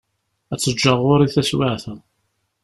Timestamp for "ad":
0.53-0.57